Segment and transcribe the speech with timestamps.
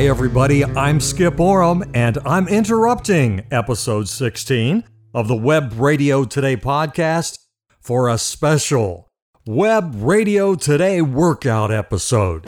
[0.00, 0.64] Hi, everybody.
[0.64, 7.38] I'm Skip Oram, and I'm interrupting episode 16 of the Web Radio Today podcast
[7.82, 9.10] for a special
[9.46, 12.46] Web Radio Today workout episode.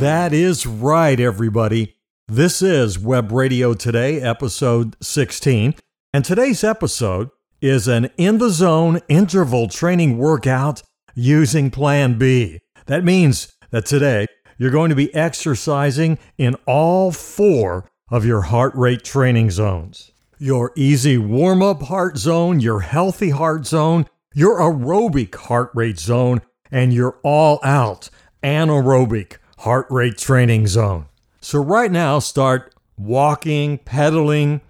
[0.00, 1.95] That is right, everybody.
[2.28, 5.76] This is Web Radio Today, episode 16.
[6.12, 7.30] And today's episode
[7.60, 10.82] is an in the zone interval training workout
[11.14, 12.58] using Plan B.
[12.86, 14.26] That means that today
[14.58, 20.72] you're going to be exercising in all four of your heart rate training zones your
[20.74, 26.92] easy warm up heart zone, your healthy heart zone, your aerobic heart rate zone, and
[26.92, 28.10] your all out
[28.42, 31.06] anaerobic heart rate training zone.
[31.48, 34.62] So, right now, start walking, pedaling,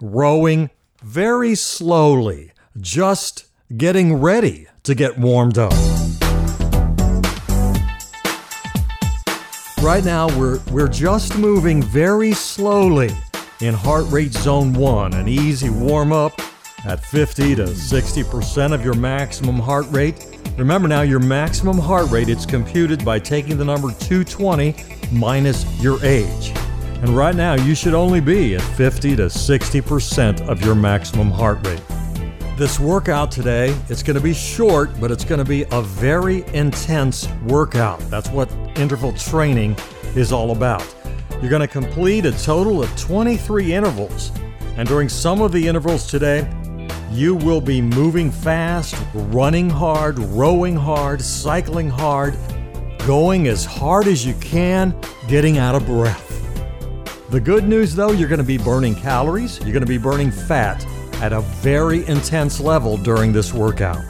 [0.00, 0.70] rowing
[1.02, 3.44] very slowly, just
[3.76, 5.74] getting ready to get warmed up.
[9.82, 13.10] Right now, we're, we're just moving very slowly
[13.60, 16.40] in heart rate zone one, an easy warm up
[16.86, 20.37] at 50 to 60% of your maximum heart rate.
[20.58, 24.74] Remember now, your maximum heart rate, it's computed by taking the number 220
[25.12, 26.52] minus your age.
[27.00, 31.64] And right now, you should only be at 50 to 60% of your maximum heart
[31.64, 31.80] rate.
[32.56, 36.44] This workout today, it's going to be short, but it's going to be a very
[36.54, 38.00] intense workout.
[38.10, 39.76] That's what interval training
[40.16, 40.84] is all about.
[41.40, 44.32] You're going to complete a total of 23 intervals.
[44.76, 46.50] And during some of the intervals today,
[47.10, 52.36] you will be moving fast, running hard, rowing hard, cycling hard,
[53.06, 54.94] going as hard as you can,
[55.26, 56.24] getting out of breath.
[57.30, 60.30] The good news though, you're going to be burning calories, you're going to be burning
[60.30, 60.84] fat
[61.22, 64.04] at a very intense level during this workout.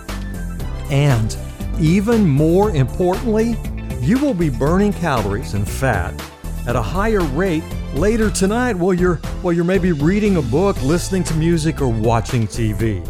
[0.91, 1.37] And
[1.81, 3.57] even more importantly,
[4.01, 6.15] you will be burning calories and fat
[6.67, 7.65] at a higher rate
[7.95, 12.47] later tonight while you're while you're maybe reading a book, listening to music or watching
[12.47, 13.05] TV.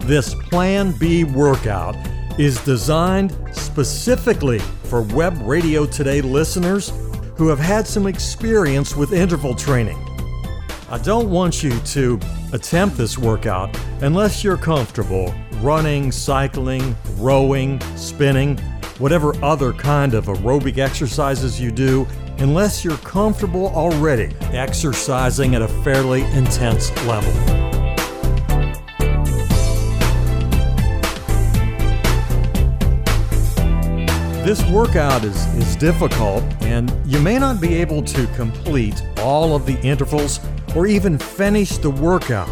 [0.00, 1.96] This Plan B workout
[2.38, 6.92] is designed specifically for Web Radio Today listeners
[7.36, 9.98] who have had some experience with interval training.
[10.90, 12.18] I don't want you to
[12.52, 18.56] attempt this workout unless you're comfortable running, cycling, rowing, spinning,
[18.98, 22.06] whatever other kind of aerobic exercises you do
[22.40, 27.32] unless you're comfortable already exercising at a fairly intense level.
[34.44, 39.66] This workout is, is difficult, and you may not be able to complete all of
[39.66, 40.40] the intervals
[40.74, 42.48] or even finish the workout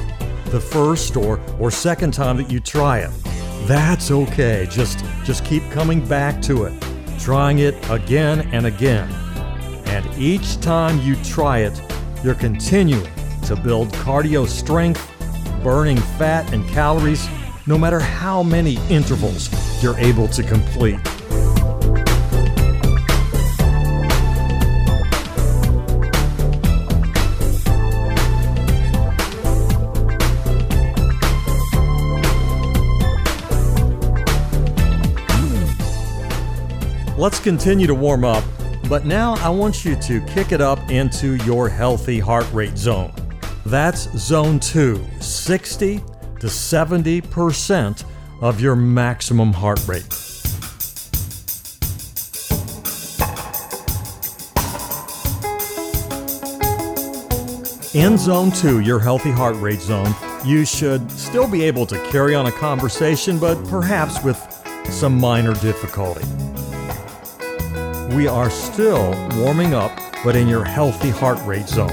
[0.50, 3.10] the first or, or second time that you try it.
[3.66, 4.66] That's okay.
[4.70, 6.84] Just, just keep coming back to it,
[7.18, 9.25] trying it again and again.
[9.96, 11.80] And each time you try it,
[12.22, 13.10] you're continuing
[13.44, 15.00] to build cardio strength,
[15.62, 17.26] burning fat and calories,
[17.66, 19.48] no matter how many intervals
[19.82, 21.00] you're able to complete.
[37.16, 38.44] Let's continue to warm up
[38.88, 43.12] but now I want you to kick it up into your healthy heart rate zone.
[43.64, 48.04] That's zone 2, 60 to 70%
[48.40, 50.04] of your maximum heart rate.
[57.94, 60.14] In zone 2, your healthy heart rate zone,
[60.44, 64.38] you should still be able to carry on a conversation, but perhaps with
[64.90, 66.24] some minor difficulty
[68.14, 69.92] we are still warming up,
[70.22, 71.90] but in your healthy heart rate zone.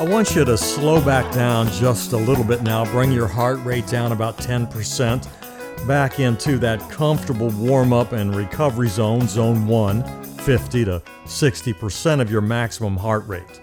[0.00, 2.84] I want you to slow back down just a little bit now.
[2.86, 8.88] Bring your heart rate down about 10%, back into that comfortable warm up and recovery
[8.88, 13.60] zone, zone 1, 50 to 60% of your maximum heart rate.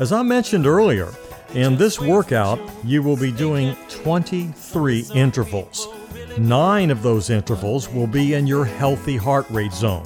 [0.00, 1.08] As I mentioned earlier,
[1.54, 5.86] in this workout, you will be doing 23 intervals.
[6.36, 10.04] Nine of those intervals will be in your healthy heart rate zone,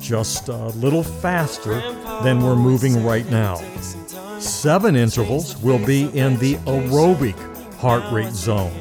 [0.00, 1.80] just a little faster
[2.24, 3.54] than we're moving right now.
[4.40, 7.36] Seven intervals will be in the aerobic
[7.76, 8.72] heart rate zone,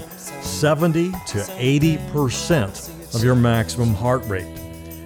[0.41, 4.59] 70 to 80% of your maximum heart rate.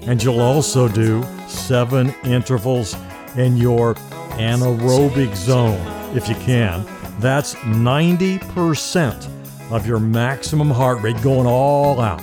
[0.04, 2.96] And you'll also do seven intervals
[3.36, 3.96] in your
[4.42, 5.80] anaerobic zone
[6.16, 6.86] if you can.
[7.20, 12.22] That's 90% of your maximum heart rate going all out.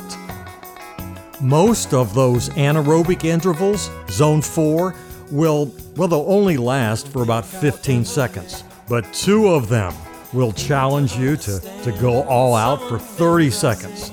[1.41, 4.95] Most of those anaerobic intervals, zone 4,
[5.31, 9.95] will well they'll only last for about 15 seconds, but two of them
[10.33, 14.13] will challenge you to, to go all out for 30 seconds.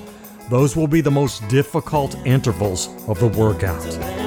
[0.50, 4.25] Those will be the most difficult intervals of the workout.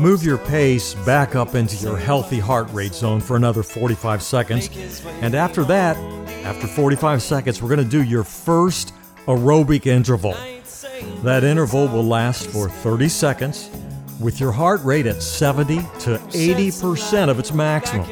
[0.00, 4.70] Move your pace back up into your healthy heart rate zone for another 45 seconds.
[5.20, 5.94] And after that,
[6.42, 8.94] after 45 seconds, we're going to do your first
[9.26, 10.32] aerobic interval.
[11.22, 13.68] That interval will last for 30 seconds
[14.18, 18.06] with your heart rate at 70 to 80% of its maximum.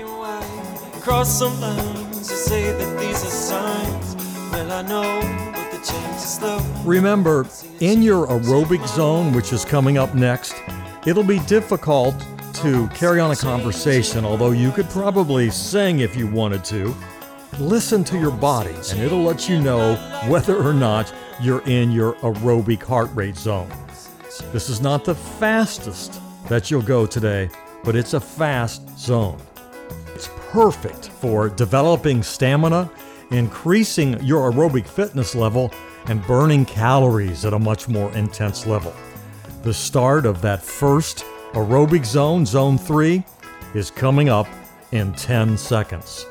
[1.01, 4.15] Cross some lines, say that these are signs.
[4.53, 6.59] Well, I know, but the change is slow.
[6.85, 7.47] Remember,
[7.81, 10.55] in your aerobic zone, which is coming up next,
[11.09, 12.15] it'll be difficult
[12.53, 16.95] to carry on a conversation, although you could probably sing if you wanted to.
[17.59, 19.95] Listen to your body, and it'll let you know
[20.29, 23.71] whether or not you're in your aerobic heart rate zone.
[24.53, 27.49] This is not the fastest that you'll go today,
[27.85, 29.41] but it's a fast zone.
[30.15, 32.91] It's perfect for developing stamina,
[33.31, 35.73] increasing your aerobic fitness level,
[36.07, 38.93] and burning calories at a much more intense level.
[39.69, 43.23] The start of that first aerobic zone, zone 3,
[43.75, 44.49] is coming up
[44.93, 46.25] in 10 seconds.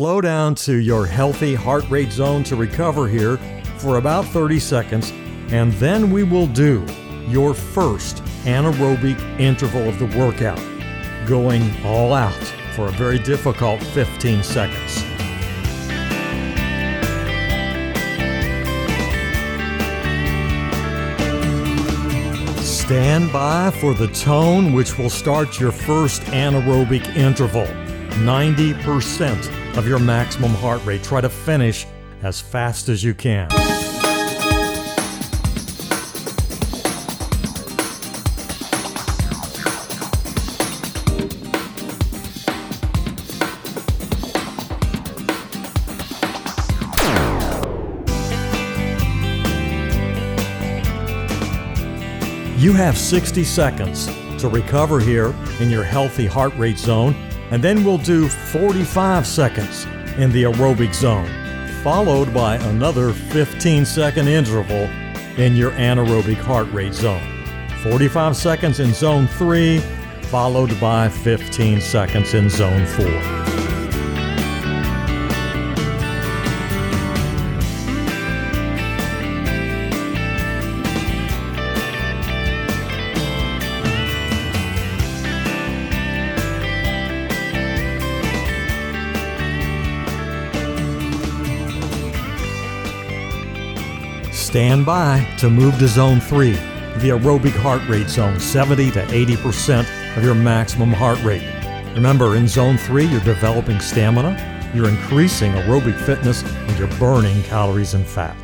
[0.00, 3.36] Slow down to your healthy heart rate zone to recover here
[3.76, 5.10] for about 30 seconds,
[5.52, 6.82] and then we will do
[7.28, 10.58] your first anaerobic interval of the workout,
[11.28, 12.32] going all out
[12.74, 15.04] for a very difficult 15 seconds.
[22.66, 27.66] Stand by for the tone, which will start your first anaerobic interval
[28.24, 31.02] 90% of your maximum heart rate.
[31.02, 31.86] Try to finish
[32.22, 33.48] as fast as you can.
[52.60, 54.06] You have 60 seconds
[54.36, 57.14] to recover here in your healthy heart rate zone
[57.50, 59.84] and then we'll do 45 seconds
[60.18, 61.28] in the aerobic zone,
[61.82, 64.88] followed by another 15 second interval
[65.36, 67.22] in your anaerobic heart rate zone.
[67.82, 69.78] 45 seconds in zone 3,
[70.22, 73.59] followed by 15 seconds in zone 4.
[94.50, 100.16] Stand by to move to zone 3, the aerobic heart rate zone, 70 to 80%
[100.16, 101.48] of your maximum heart rate.
[101.94, 104.34] Remember, in zone 3, you're developing stamina,
[104.74, 108.36] you're increasing aerobic fitness, and you're burning calories and fat.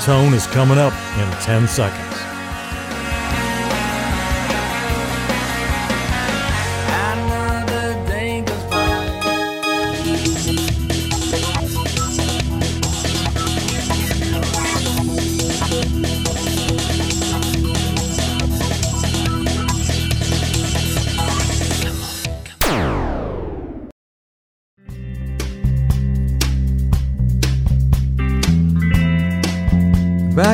[0.00, 2.09] Tone is coming up in 10 seconds.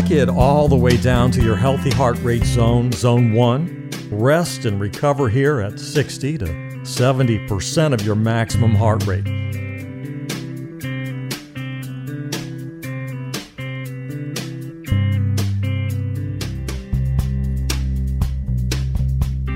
[0.06, 3.90] Take it all the way down to your healthy heart rate zone, zone 1.
[4.12, 9.26] Rest and recover here at 60 to 70% of your maximum heart rate.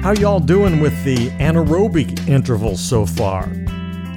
[0.03, 3.49] How y'all doing with the anaerobic intervals so far?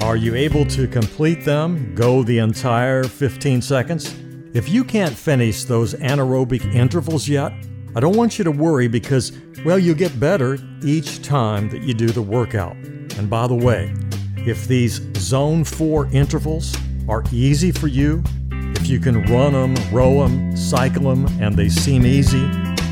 [0.01, 4.22] Are you able to complete them, go the entire 15 seconds?
[4.53, 7.51] If you can't finish those anaerobic intervals yet,
[7.95, 9.31] I don't want you to worry because,
[9.65, 12.75] well, you'll get better each time that you do the workout.
[13.17, 13.91] And by the way,
[14.37, 16.75] if these zone 4 intervals
[17.09, 21.67] are easy for you, if you can run them, row them, cycle them, and they
[21.67, 22.47] seem easy,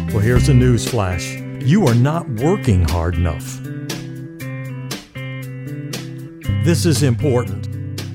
[0.07, 3.59] well, here's a news flash you are not working hard enough.
[6.65, 7.67] This is important.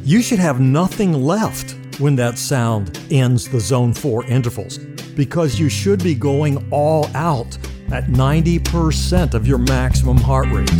[0.03, 4.79] You should have nothing left when that sound ends the zone 4 intervals
[5.17, 7.57] because you should be going all out
[7.93, 10.71] at 90% of your maximum heart rate.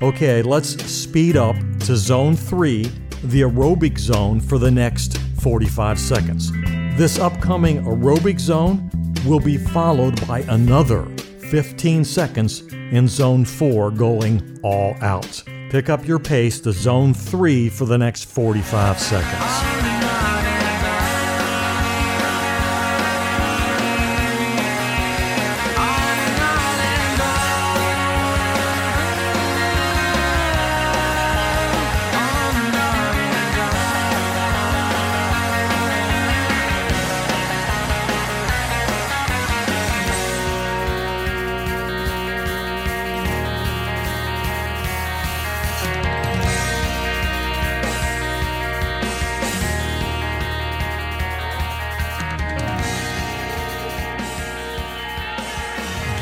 [0.00, 2.90] Okay, let's speed up to zone 3
[3.24, 6.52] the aerobic zone for the next 45 seconds.
[6.96, 8.90] This upcoming aerobic zone
[9.26, 11.08] will be followed by another
[11.50, 15.42] 15 seconds in zone 4 going all out.
[15.70, 19.67] Pick up your pace to zone 3 for the next 45 seconds.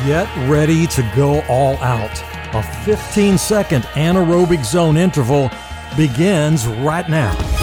[0.06, 2.22] Get ready to go all out.
[2.54, 5.50] A 15 second anaerobic zone interval
[5.96, 7.55] begins right now.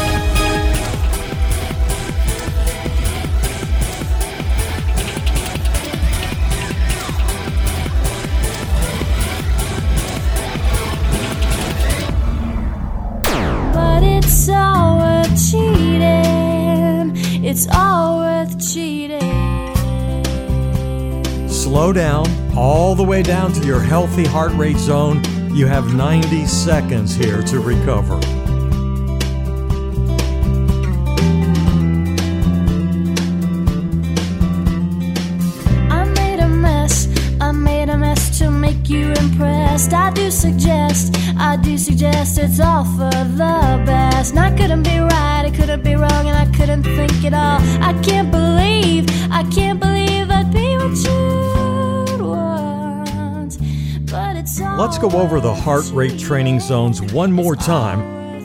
[21.83, 25.21] Slow down all the way down to your healthy heart rate zone.
[25.53, 28.15] You have 90 seconds here to recover.
[35.91, 37.09] I made a mess.
[37.41, 39.91] I made a mess to make you impressed.
[39.91, 44.31] I do suggest, I do suggest it's all for the best.
[44.31, 47.59] And I couldn't be right, it couldn't be wrong, and I couldn't think it all.
[47.81, 50.12] I can't believe, I can't believe
[54.83, 58.01] Let's go over the heart rate training zones one more time.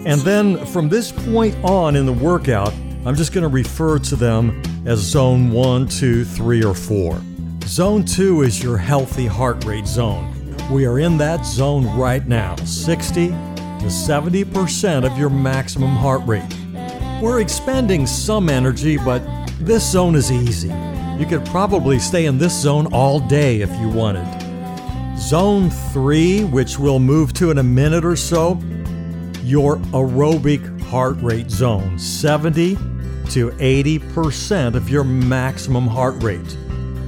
[0.06, 2.72] And then from this point on in the workout,
[3.04, 7.20] I'm just going to refer to them as zone one, two, three, or 4.
[7.64, 10.32] Zone 2 is your healthy heart rate zone.
[10.70, 16.56] We are in that zone right now, 60 to 70% of your maximum heart rate.
[17.20, 19.24] We're expending some energy, but
[19.58, 20.72] this zone is easy.
[21.18, 24.47] You could probably stay in this zone all day if you wanted.
[25.28, 28.58] Zone 3, which we'll move to in a minute or so,
[29.42, 36.56] your aerobic heart rate zone, 70 to 80% of your maximum heart rate.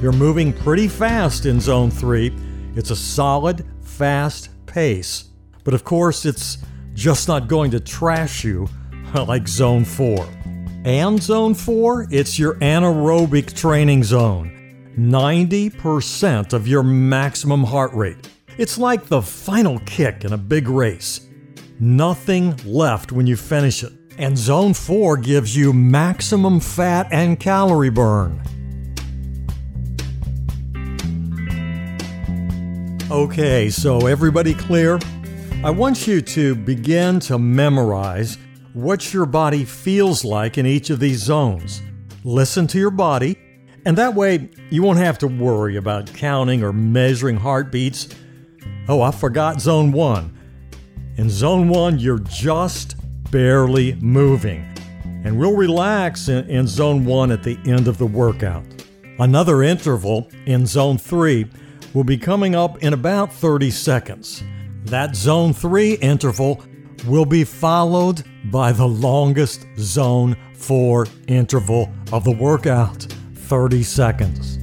[0.02, 2.36] You're moving pretty fast in zone 3.
[2.76, 5.30] It's a solid, fast pace.
[5.64, 6.58] But of course, it's
[6.92, 8.68] just not going to trash you
[9.14, 10.28] like zone 4.
[10.84, 14.59] And zone 4, it's your anaerobic training zone.
[14.96, 18.28] 90% of your maximum heart rate.
[18.58, 21.26] It's like the final kick in a big race.
[21.78, 23.92] Nothing left when you finish it.
[24.18, 28.42] And zone 4 gives you maximum fat and calorie burn.
[33.10, 34.98] Okay, so everybody clear?
[35.64, 38.38] I want you to begin to memorize
[38.72, 41.82] what your body feels like in each of these zones.
[42.22, 43.36] Listen to your body,
[43.84, 48.08] and that way you won't have to worry about counting or measuring heartbeats.
[48.88, 50.36] Oh, I forgot zone one.
[51.16, 52.96] In zone one, you're just
[53.30, 54.64] barely moving,
[55.24, 58.64] and we'll relax in, in zone one at the end of the workout.
[59.18, 61.46] Another interval in zone three
[61.94, 64.42] will be coming up in about 30 seconds.
[64.84, 66.62] That zone 3 interval
[67.06, 73.06] will be followed by the longest zone 4 interval of the workout
[73.50, 74.59] 30 seconds.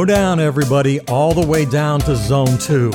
[0.00, 2.90] Slow down, everybody, all the way down to zone two.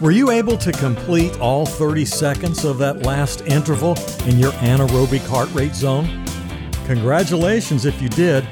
[0.00, 5.26] Were you able to complete all 30 seconds of that last interval in your anaerobic
[5.26, 6.06] heart rate zone?
[6.86, 8.46] Congratulations if you did,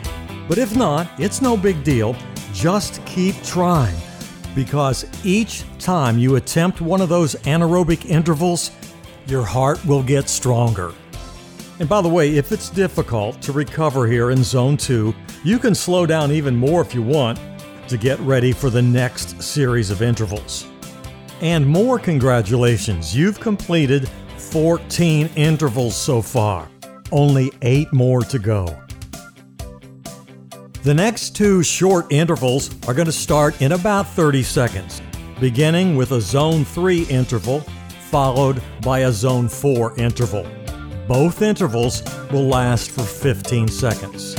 [0.49, 2.17] but if not, it's no big deal.
[2.53, 3.95] Just keep trying
[4.57, 8.73] because each time you attempt one of those anaerobic intervals,
[9.29, 10.93] your heart will get stronger.
[11.79, 15.15] And by the way, if it's difficult to recover here in zone two,
[15.45, 17.39] you can slow down even more if you want
[17.89, 20.67] to get ready for the next series of intervals.
[21.41, 26.69] And more congratulations, you've completed 14 intervals so far,
[27.13, 28.67] only eight more to go.
[30.83, 35.01] The next two short intervals are going to start in about 30 seconds,
[35.39, 37.61] beginning with a zone 3 interval
[38.11, 40.47] followed by a zone 4 interval.
[41.09, 44.35] Both intervals will last for 15 seconds.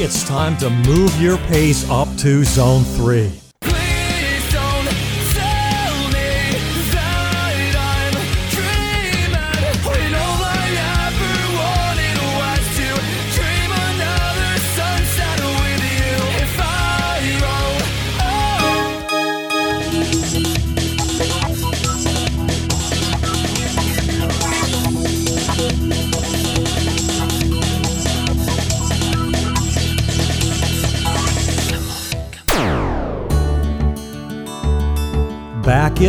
[0.00, 3.47] It's time to move your pace up to zone 3.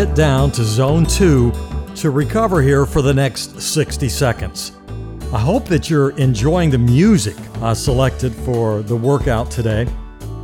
[0.08, 1.52] Down to zone 2
[1.96, 4.72] to recover here for the next 60 seconds.
[5.34, 9.88] I hope that you're enjoying the music I selected for the workout today.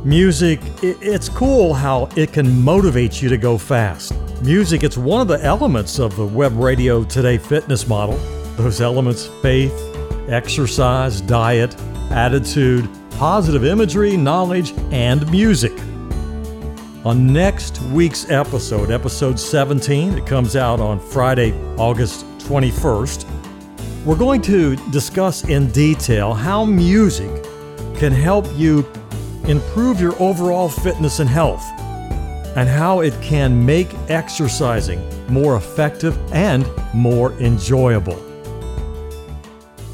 [0.04, 4.14] Music, it's cool how it can motivate you to go fast.
[4.42, 8.18] Music, it's one of the elements of the Web Radio Today fitness model.
[8.56, 9.72] Those elements faith,
[10.28, 11.74] exercise, diet,
[12.10, 15.72] attitude, positive imagery, knowledge, and music.
[17.06, 23.24] On next week's episode, episode 17, it comes out on Friday, August 21st,
[24.04, 27.30] we're going to discuss in detail how music
[27.96, 28.84] can help you
[29.46, 31.64] improve your overall fitness and health,
[32.56, 35.00] and how it can make exercising
[35.32, 38.20] more effective and more enjoyable.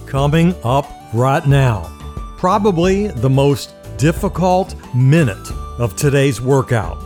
[0.07, 1.95] Coming up right now,
[2.39, 7.02] probably the most difficult minute of today's workout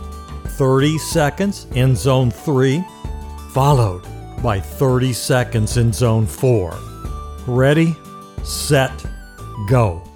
[0.57, 2.83] 30 seconds in zone 3,
[3.51, 4.01] followed
[4.41, 6.75] by 30 seconds in zone 4.
[7.45, 7.95] Ready,
[8.43, 9.05] set,
[9.69, 10.06] go.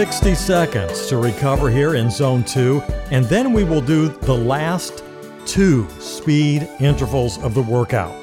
[0.00, 5.04] 60 seconds to recover here in zone two, and then we will do the last
[5.44, 8.18] two speed intervals of the workout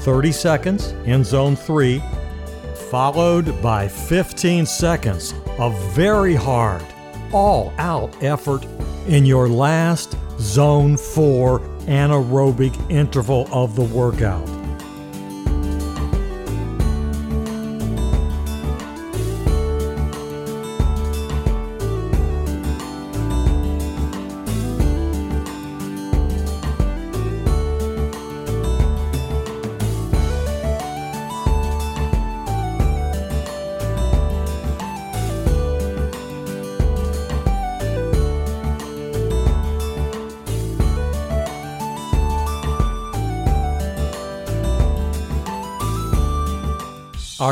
[0.00, 2.02] 30 seconds in zone three,
[2.90, 6.84] followed by 15 seconds of very hard,
[7.32, 8.66] all out effort
[9.08, 14.63] in your last zone four anaerobic interval of the workout.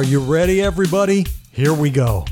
[0.03, 1.27] Are you ready, everybody?
[1.53, 2.25] Here we go.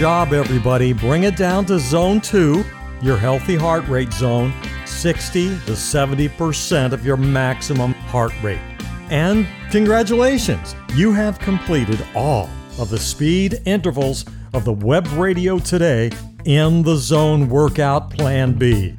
[0.00, 0.94] Job, everybody.
[0.94, 2.64] Bring it down to zone two,
[3.02, 4.50] your healthy heart rate zone,
[4.86, 8.62] 60 to 70% of your maximum heart rate.
[9.10, 16.10] And congratulations, you have completed all of the speed intervals of the web radio today
[16.46, 18.96] in the zone workout plan B.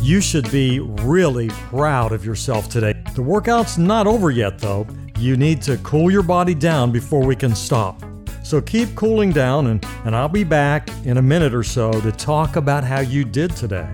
[0.00, 2.94] You should be really proud of yourself today.
[3.14, 4.86] The workout's not over yet, though.
[5.18, 8.00] You need to cool your body down before we can stop.
[8.44, 12.12] So keep cooling down, and, and I'll be back in a minute or so to
[12.12, 13.90] talk about how you did today.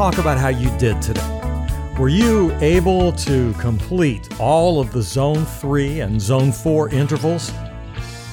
[0.00, 1.20] Talk about how you did today.
[1.98, 7.52] Were you able to complete all of the Zone 3 and Zone 4 intervals?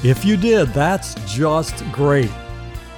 [0.02, 2.32] If you did, that's just great.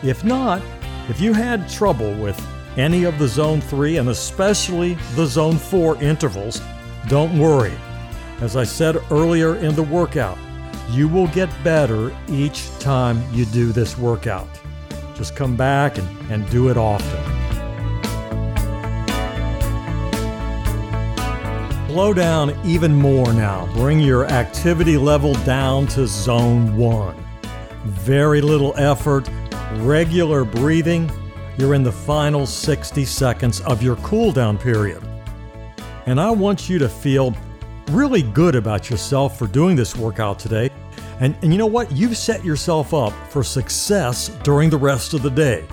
[0.04, 0.62] If not,
[1.10, 2.40] if you had trouble with
[2.78, 6.62] any of the Zone 3 and especially the Zone 4 intervals,
[7.08, 7.74] don't worry.
[8.40, 10.38] As I said earlier in the workout,
[10.92, 14.48] you will get better each time you do this workout.
[15.16, 17.29] Just come back and, and do it often.
[22.00, 23.68] Slow down even more now.
[23.74, 27.22] Bring your activity level down to zone one.
[27.84, 29.30] Very little effort,
[29.80, 31.12] regular breathing.
[31.58, 35.04] You're in the final 60 seconds of your cool down period.
[36.06, 37.36] And I want you to feel
[37.92, 40.70] really good about yourself for doing this workout today.
[41.20, 41.92] And, and you know what?
[41.92, 45.66] You've set yourself up for success during the rest of the day.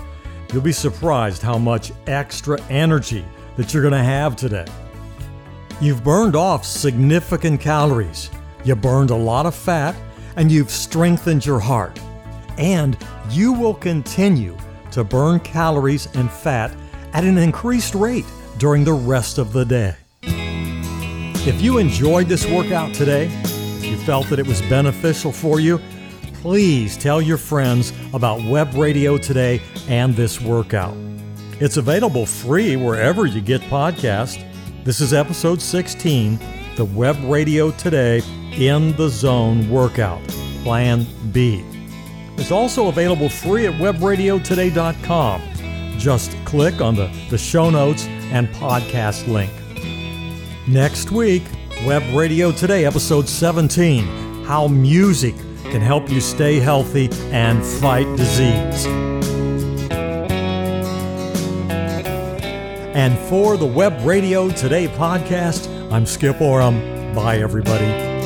[0.51, 4.65] You'll be surprised how much extra energy that you're going to have today.
[5.79, 8.31] You've burned off significant calories,
[8.65, 9.95] you burned a lot of fat,
[10.35, 11.99] and you've strengthened your heart.
[12.57, 12.97] And
[13.29, 14.57] you will continue
[14.91, 16.75] to burn calories and fat
[17.13, 18.25] at an increased rate
[18.57, 19.95] during the rest of the day.
[20.23, 25.79] If you enjoyed this workout today, if you felt that it was beneficial for you,
[26.41, 30.97] please tell your friends about Web Radio Today and this workout.
[31.59, 34.43] It's available free wherever you get podcasts.
[34.87, 36.39] This is episode 16,
[36.77, 38.21] the Web Radio Today
[38.53, 40.25] in the Zone Workout,
[40.63, 41.61] Plan B.
[42.37, 45.41] It's also available free at webradiotoday.com.
[45.99, 49.51] Just click on the, the show notes and podcast link.
[50.69, 51.43] Next week,
[51.85, 58.87] Web Radio Today, episode 17 How Music Can Help You Stay Healthy and Fight Disease.
[62.97, 67.13] And for the Web Radio Today podcast, I'm Skip Oram.
[67.13, 68.16] Bye, everybody.